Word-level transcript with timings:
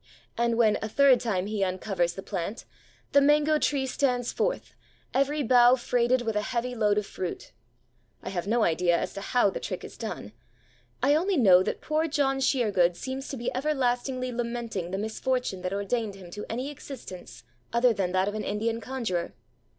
And 0.35 0.57
when 0.57 0.79
a 0.81 0.89
third 0.89 1.19
time 1.19 1.45
he 1.45 1.63
uncovers 1.63 2.13
the 2.13 2.23
plant, 2.23 2.65
the 3.11 3.21
mango 3.21 3.59
tree 3.59 3.85
stands 3.85 4.31
forth, 4.31 4.73
every 5.13 5.43
bough 5.43 5.75
freighted 5.75 6.23
with 6.23 6.35
a 6.35 6.41
heavy 6.41 6.73
load 6.73 6.97
of 6.97 7.05
fruit! 7.05 7.51
I 8.23 8.29
have 8.29 8.47
no 8.47 8.63
idea 8.63 8.97
as 8.97 9.13
to 9.13 9.21
how 9.21 9.51
the 9.51 9.59
trick 9.59 9.83
is 9.83 9.99
done. 9.99 10.31
I 11.03 11.13
only 11.13 11.37
know 11.37 11.61
that 11.61 11.81
poor 11.81 12.07
John 12.07 12.39
Sheergood 12.39 12.95
seems 12.95 13.27
to 13.29 13.37
be 13.37 13.53
everlastingly 13.53 14.31
lamenting 14.31 14.89
the 14.89 14.97
misfortune 14.97 15.61
that 15.61 15.71
ordained 15.71 16.15
him 16.15 16.31
to 16.31 16.47
any 16.49 16.71
existence 16.71 17.43
other 17.71 17.93
than 17.93 18.11
that 18.11 18.27
of 18.27 18.33
an 18.33 18.43
Indian 18.43 18.81
conjurer. 18.81 19.33